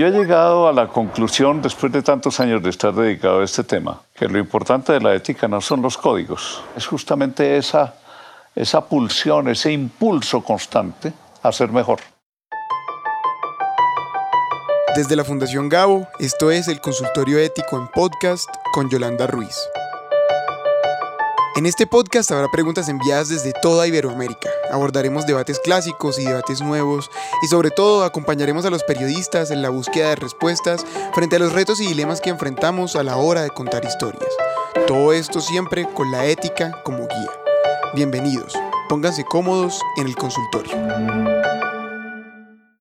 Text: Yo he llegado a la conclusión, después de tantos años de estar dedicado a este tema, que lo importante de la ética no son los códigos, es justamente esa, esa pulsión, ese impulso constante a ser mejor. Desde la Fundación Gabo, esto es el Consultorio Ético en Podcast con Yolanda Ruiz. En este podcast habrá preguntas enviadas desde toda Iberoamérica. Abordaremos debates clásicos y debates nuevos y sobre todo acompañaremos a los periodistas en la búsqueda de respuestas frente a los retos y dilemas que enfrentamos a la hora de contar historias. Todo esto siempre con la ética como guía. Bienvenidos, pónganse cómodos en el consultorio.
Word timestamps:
Yo 0.00 0.06
he 0.06 0.12
llegado 0.12 0.66
a 0.66 0.72
la 0.72 0.88
conclusión, 0.88 1.60
después 1.60 1.92
de 1.92 2.00
tantos 2.00 2.40
años 2.40 2.62
de 2.62 2.70
estar 2.70 2.94
dedicado 2.94 3.42
a 3.42 3.44
este 3.44 3.64
tema, 3.64 4.00
que 4.14 4.26
lo 4.28 4.38
importante 4.38 4.94
de 4.94 5.00
la 5.02 5.14
ética 5.14 5.46
no 5.46 5.60
son 5.60 5.82
los 5.82 5.98
códigos, 5.98 6.62
es 6.74 6.86
justamente 6.86 7.58
esa, 7.58 7.96
esa 8.54 8.82
pulsión, 8.82 9.48
ese 9.48 9.70
impulso 9.70 10.42
constante 10.42 11.12
a 11.42 11.52
ser 11.52 11.70
mejor. 11.70 12.00
Desde 14.96 15.16
la 15.16 15.24
Fundación 15.24 15.68
Gabo, 15.68 16.08
esto 16.18 16.50
es 16.50 16.68
el 16.68 16.80
Consultorio 16.80 17.38
Ético 17.38 17.76
en 17.76 17.88
Podcast 17.88 18.48
con 18.72 18.88
Yolanda 18.88 19.26
Ruiz. 19.26 19.54
En 21.56 21.66
este 21.66 21.86
podcast 21.86 22.30
habrá 22.30 22.48
preguntas 22.48 22.88
enviadas 22.88 23.28
desde 23.28 23.52
toda 23.60 23.86
Iberoamérica. 23.86 24.48
Abordaremos 24.70 25.26
debates 25.26 25.58
clásicos 25.58 26.18
y 26.18 26.24
debates 26.24 26.60
nuevos 26.60 27.10
y 27.42 27.48
sobre 27.48 27.70
todo 27.70 28.04
acompañaremos 28.04 28.64
a 28.64 28.70
los 28.70 28.84
periodistas 28.84 29.50
en 29.50 29.60
la 29.60 29.68
búsqueda 29.68 30.10
de 30.10 30.16
respuestas 30.16 30.86
frente 31.12 31.36
a 31.36 31.38
los 31.40 31.52
retos 31.52 31.80
y 31.80 31.88
dilemas 31.88 32.20
que 32.20 32.30
enfrentamos 32.30 32.94
a 32.94 33.02
la 33.02 33.16
hora 33.16 33.42
de 33.42 33.50
contar 33.50 33.84
historias. 33.84 34.30
Todo 34.86 35.12
esto 35.12 35.40
siempre 35.40 35.88
con 35.92 36.12
la 36.12 36.24
ética 36.26 36.80
como 36.84 37.08
guía. 37.08 37.30
Bienvenidos, 37.94 38.56
pónganse 38.88 39.24
cómodos 39.24 39.80
en 39.96 40.06
el 40.06 40.14
consultorio. 40.14 40.70